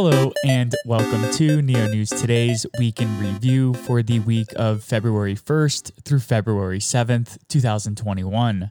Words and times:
Hello, 0.00 0.32
and 0.46 0.76
welcome 0.86 1.28
to 1.32 1.60
Neo 1.60 1.88
News 1.88 2.10
Today's 2.10 2.64
Week 2.78 3.02
in 3.02 3.18
Review 3.18 3.74
for 3.74 4.00
the 4.00 4.20
week 4.20 4.46
of 4.54 4.84
February 4.84 5.34
1st 5.34 6.04
through 6.04 6.20
February 6.20 6.78
7th, 6.78 7.36
2021. 7.48 8.70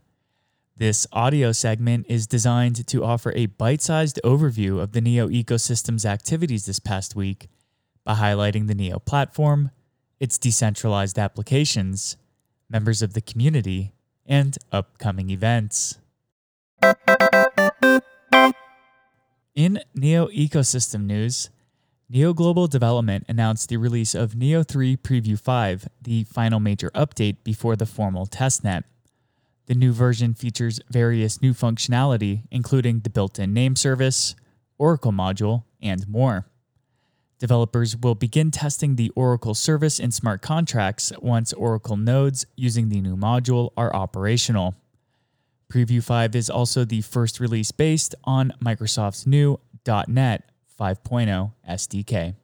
This 0.77 1.05
audio 1.11 1.51
segment 1.51 2.05
is 2.07 2.27
designed 2.27 2.87
to 2.87 3.03
offer 3.03 3.33
a 3.35 3.47
bite 3.47 3.81
sized 3.81 4.21
overview 4.23 4.81
of 4.81 4.93
the 4.93 5.01
Neo 5.01 5.27
ecosystem's 5.27 6.05
activities 6.05 6.65
this 6.65 6.79
past 6.79 7.13
week 7.13 7.49
by 8.05 8.13
highlighting 8.13 8.67
the 8.67 8.75
Neo 8.75 8.97
platform, 8.97 9.71
its 10.21 10.37
decentralized 10.37 11.19
applications, 11.19 12.15
members 12.69 13.01
of 13.01 13.11
the 13.11 13.21
community, 13.21 13.91
and 14.25 14.57
upcoming 14.71 15.29
events. 15.29 15.99
In 19.57 19.79
Neo 19.95 20.27
ecosystem 20.27 21.05
news, 21.05 21.49
Neo 22.11 22.31
Global 22.31 22.67
Development 22.67 23.25
announced 23.27 23.69
the 23.69 23.77
release 23.77 24.13
of 24.13 24.35
Neo 24.35 24.61
3 24.61 24.97
Preview 24.97 25.39
5, 25.39 25.87
the 25.99 26.25
final 26.25 26.59
major 26.59 26.91
update 26.91 27.37
before 27.43 27.75
the 27.75 27.87
formal 27.87 28.27
testnet. 28.27 28.83
The 29.65 29.73
new 29.73 29.93
version 29.93 30.35
features 30.35 30.79
various 30.91 31.41
new 31.41 31.55
functionality, 31.55 32.43
including 32.51 32.99
the 32.99 33.09
built 33.09 33.39
in 33.39 33.51
name 33.51 33.75
service, 33.75 34.35
Oracle 34.77 35.11
module, 35.11 35.63
and 35.81 36.07
more. 36.07 36.45
Developers 37.39 37.97
will 37.97 38.13
begin 38.13 38.51
testing 38.51 38.95
the 38.95 39.09
Oracle 39.15 39.55
service 39.55 39.99
in 39.99 40.11
smart 40.11 40.43
contracts 40.43 41.11
once 41.19 41.51
Oracle 41.53 41.97
nodes 41.97 42.45
using 42.55 42.89
the 42.89 43.01
new 43.01 43.17
module 43.17 43.71
are 43.75 43.91
operational. 43.95 44.75
Preview 45.71 46.01
5 46.01 46.35
is 46.35 46.49
also 46.49 46.85
the 46.85 47.01
first 47.01 47.39
release 47.39 47.71
based 47.71 48.15
on 48.23 48.53
Microsoft's 48.63 49.27
new 49.27 49.59
.NET 50.07 50.49
5.0 50.79 51.51
SDK. 51.69 52.35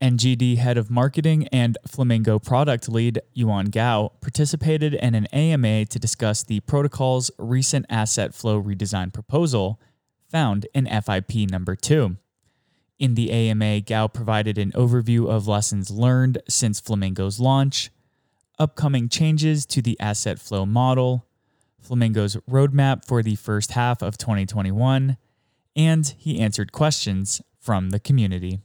NGD 0.00 0.58
head 0.58 0.78
of 0.78 0.90
marketing 0.90 1.48
and 1.48 1.76
Flamingo 1.86 2.38
product 2.38 2.88
lead 2.88 3.20
Yuan 3.34 3.66
Gao 3.66 4.12
participated 4.20 4.94
in 4.94 5.14
an 5.14 5.26
AMA 5.26 5.86
to 5.86 5.98
discuss 5.98 6.44
the 6.44 6.60
protocol's 6.60 7.30
recent 7.36 7.84
asset 7.90 8.34
flow 8.34 8.62
redesign 8.62 9.12
proposal 9.12 9.80
found 10.30 10.66
in 10.72 10.86
FIP 10.86 11.50
number 11.50 11.74
2. 11.74 12.16
In 12.98 13.14
the 13.14 13.30
AMA, 13.30 13.80
Gao 13.80 14.08
provided 14.08 14.56
an 14.56 14.72
overview 14.72 15.28
of 15.28 15.48
lessons 15.48 15.90
learned 15.90 16.38
since 16.48 16.80
Flamingo's 16.80 17.38
launch, 17.40 17.90
upcoming 18.58 19.08
changes 19.08 19.64
to 19.66 19.82
the 19.82 19.98
asset 20.00 20.38
flow 20.38 20.66
model, 20.66 21.26
Flamingo's 21.80 22.36
roadmap 22.50 23.04
for 23.04 23.22
the 23.22 23.36
first 23.36 23.72
half 23.72 24.02
of 24.02 24.18
2021, 24.18 25.16
and 25.76 26.14
he 26.18 26.40
answered 26.40 26.72
questions 26.72 27.40
from 27.60 27.90
the 27.90 28.00
community. 28.00 28.60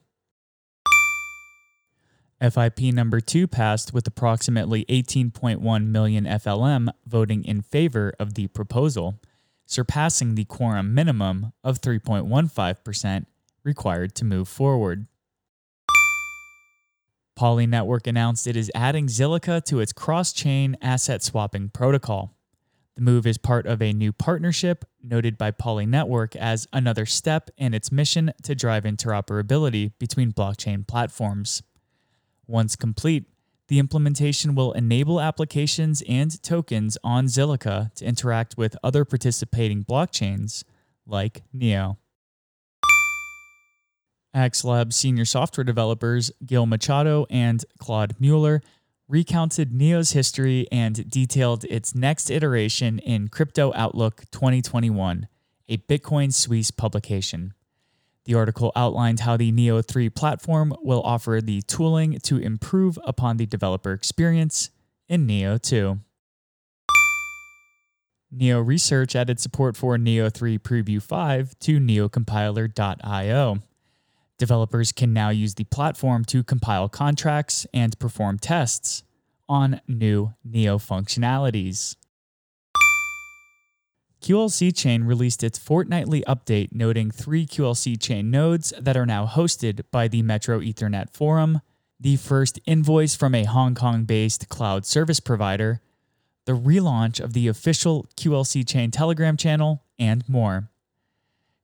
FIP 2.41 2.81
number 2.93 3.21
2 3.21 3.47
passed 3.47 3.93
with 3.93 4.05
approximately 4.05 4.83
18.1 4.85 5.87
million 5.87 6.25
FLM 6.25 6.89
voting 7.05 7.45
in 7.45 7.61
favor 7.61 8.13
of 8.19 8.33
the 8.33 8.47
proposal, 8.47 9.19
surpassing 9.65 10.35
the 10.35 10.43
quorum 10.43 10.93
minimum 10.93 11.53
of 11.63 11.79
3.15% 11.79 13.25
required 13.63 14.13
to 14.15 14.25
move 14.25 14.49
forward. 14.49 15.07
Poly 17.35 17.65
Network 17.65 18.05
announced 18.05 18.45
it 18.45 18.55
is 18.55 18.71
adding 18.75 19.07
Zilliqa 19.07 19.63
to 19.65 19.79
its 19.79 19.91
cross 19.91 20.33
chain 20.33 20.77
asset 20.81 21.23
swapping 21.23 21.69
protocol. 21.69 22.35
The 22.95 23.01
move 23.01 23.25
is 23.25 23.39
part 23.39 23.65
of 23.65 23.81
a 23.81 23.91
new 23.91 24.13
partnership 24.13 24.85
noted 25.01 25.35
by 25.35 25.49
Poly 25.49 25.87
Network 25.87 26.35
as 26.35 26.67
another 26.71 27.07
step 27.07 27.49
in 27.57 27.73
its 27.73 27.91
mission 27.91 28.31
to 28.43 28.53
drive 28.53 28.83
interoperability 28.83 29.93
between 29.97 30.31
blockchain 30.31 30.87
platforms. 30.87 31.63
Once 32.45 32.75
complete, 32.75 33.25
the 33.67 33.79
implementation 33.79 34.53
will 34.53 34.73
enable 34.73 35.19
applications 35.19 36.03
and 36.07 36.41
tokens 36.43 36.99
on 37.03 37.25
Zilliqa 37.25 37.91
to 37.95 38.05
interact 38.05 38.57
with 38.57 38.77
other 38.83 39.05
participating 39.05 39.83
blockchains 39.83 40.63
like 41.07 41.41
NEO. 41.51 41.97
Lab 44.33 44.93
senior 44.93 45.25
software 45.25 45.63
developers 45.63 46.31
Gil 46.45 46.65
Machado 46.65 47.25
and 47.29 47.63
Claude 47.77 48.15
Mueller 48.19 48.61
recounted 49.07 49.73
NEO's 49.73 50.11
history 50.11 50.67
and 50.71 51.09
detailed 51.09 51.65
its 51.65 51.93
next 51.93 52.29
iteration 52.29 52.99
in 52.99 53.27
Crypto 53.27 53.71
Outlook 53.75 54.23
2021, 54.31 55.27
a 55.69 55.77
Bitcoin 55.77 56.33
Suisse 56.33 56.71
publication. 56.71 57.53
The 58.25 58.35
article 58.35 58.71
outlined 58.75 59.19
how 59.21 59.37
the 59.37 59.51
Neo 59.51 59.81
3 59.81 60.09
platform 60.09 60.73
will 60.81 61.01
offer 61.03 61.39
the 61.41 61.61
tooling 61.63 62.19
to 62.23 62.37
improve 62.37 62.97
upon 63.03 63.37
the 63.37 63.45
developer 63.45 63.91
experience 63.91 64.69
in 65.09 65.27
Neo 65.27 65.57
2. 65.57 65.99
Neo 68.31 68.59
Research 68.61 69.15
added 69.15 69.39
support 69.39 69.77
for 69.77 69.97
Neo 69.97 70.29
3 70.29 70.57
Preview 70.57 71.01
5 71.01 71.59
to 71.59 71.79
neocompiler.io. 71.79 73.59
Developers 74.43 74.91
can 74.91 75.13
now 75.13 75.29
use 75.29 75.53
the 75.53 75.63
platform 75.63 76.25
to 76.25 76.43
compile 76.43 76.89
contracts 76.89 77.65
and 77.73 77.97
perform 77.97 78.37
tests 78.37 79.01
on 79.47 79.79
new 79.87 80.33
Neo 80.43 80.77
functionalities. 80.77 81.95
QLC 84.21 84.75
Chain 84.75 85.05
released 85.05 85.45
its 85.45 85.57
fortnightly 85.57 86.25
update 86.27 86.73
noting 86.73 87.09
three 87.09 87.45
QLC 87.45 87.97
Chain 87.97 88.29
nodes 88.29 88.73
that 88.77 88.97
are 88.97 89.05
now 89.05 89.25
hosted 89.25 89.83
by 89.91 90.09
the 90.09 90.21
Metro 90.21 90.59
Ethernet 90.59 91.09
Forum, 91.13 91.61
the 91.97 92.17
first 92.17 92.59
invoice 92.65 93.15
from 93.15 93.33
a 93.33 93.45
Hong 93.45 93.75
Kong 93.75 94.03
based 94.03 94.49
cloud 94.49 94.85
service 94.85 95.21
provider, 95.21 95.79
the 96.43 96.51
relaunch 96.51 97.21
of 97.21 97.31
the 97.31 97.47
official 97.47 98.07
QLC 98.17 98.67
Chain 98.67 98.91
Telegram 98.91 99.37
channel, 99.37 99.85
and 99.97 100.27
more. 100.27 100.69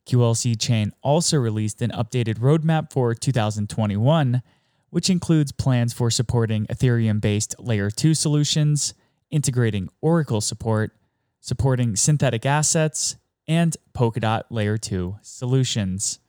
QLC 0.08 0.60
Chain 0.60 0.92
also 1.02 1.38
released 1.38 1.82
an 1.82 1.92
updated 1.92 2.40
roadmap 2.40 2.92
for 2.92 3.14
2021, 3.14 4.42
which 4.90 5.10
includes 5.10 5.52
plans 5.52 5.94
for 5.94 6.10
supporting 6.10 6.66
Ethereum 6.68 7.22
based 7.22 7.56
Layer 7.60 7.90
2 7.90 8.14
solutions, 8.14 8.94
integrating 9.30 9.90
Oracle 10.02 10.42
support, 10.42 10.96
supporting 11.40 11.96
synthetic 11.96 12.46
assets, 12.46 13.18
and 13.48 13.78
Polkadot 13.94 14.44
Layer 14.50 14.78
2 14.78 15.18
solutions. 15.22 16.20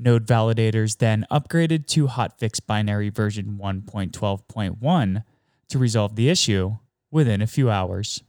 Node 0.00 0.26
validators 0.26 0.96
then 0.96 1.26
upgraded 1.30 1.86
to 1.88 2.06
hotfix 2.06 2.58
binary 2.66 3.10
version 3.10 3.58
1.12.1 3.60 5.24
to 5.68 5.78
resolve 5.78 6.16
the 6.16 6.30
issue 6.30 6.78
within 7.10 7.42
a 7.42 7.46
few 7.46 7.68
hours. 7.70 8.22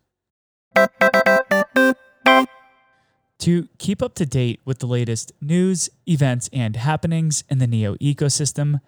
To 3.39 3.69
keep 3.79 4.03
up 4.03 4.15
to 4.15 4.25
date 4.25 4.59
with 4.65 4.79
the 4.79 4.85
latest 4.85 5.31
news, 5.41 5.89
events, 6.07 6.49
and 6.51 6.75
happenings 6.75 7.45
in 7.49 7.59
the 7.59 7.67
NEO 7.67 7.95
ecosystem, 7.95 8.81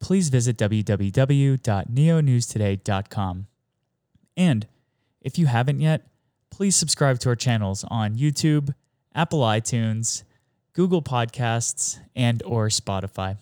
please 0.00 0.30
visit 0.30 0.56
www.neonewstoday.com. 0.56 3.46
And 4.36 4.66
if 5.20 5.38
you 5.38 5.46
haven't 5.46 5.80
yet, 5.80 6.08
please 6.50 6.74
subscribe 6.74 7.20
to 7.20 7.28
our 7.28 7.36
channels 7.36 7.84
on 7.88 8.16
YouTube, 8.16 8.74
Apple 9.14 9.38
iTunes, 9.40 10.24
Google 10.74 11.02
Podcasts, 11.02 12.00
and 12.16 12.42
or 12.42 12.66
Spotify. 12.66 13.36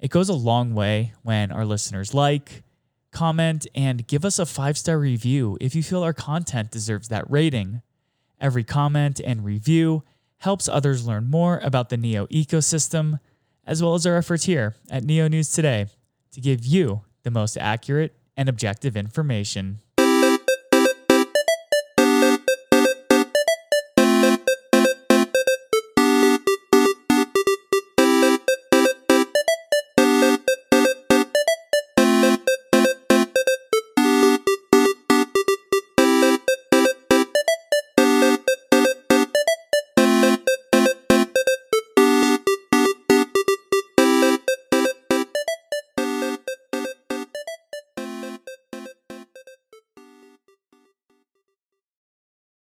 It 0.00 0.10
goes 0.10 0.28
a 0.28 0.34
long 0.34 0.74
way 0.74 1.12
when 1.22 1.52
our 1.52 1.64
listeners 1.64 2.12
like, 2.12 2.64
comment, 3.12 3.68
and 3.72 4.06
give 4.08 4.24
us 4.24 4.40
a 4.40 4.46
five-star 4.46 4.98
review 4.98 5.56
if 5.60 5.76
you 5.76 5.82
feel 5.84 6.02
our 6.02 6.12
content 6.12 6.72
deserves 6.72 7.06
that 7.08 7.30
rating. 7.30 7.82
Every 8.40 8.64
comment 8.64 9.20
and 9.24 9.44
review 9.44 10.02
helps 10.38 10.68
others 10.68 11.06
learn 11.06 11.30
more 11.30 11.60
about 11.62 11.88
the 11.88 11.96
NEO 11.96 12.26
ecosystem, 12.26 13.20
as 13.64 13.80
well 13.80 13.94
as 13.94 14.04
our 14.04 14.16
efforts 14.16 14.44
here 14.44 14.74
at 14.90 15.04
NEO 15.04 15.28
News 15.28 15.50
Today 15.50 15.86
to 16.32 16.40
give 16.40 16.66
you 16.66 17.02
the 17.22 17.30
most 17.30 17.56
accurate 17.58 18.16
and 18.36 18.48
objective 18.48 18.96
information. 18.96 19.78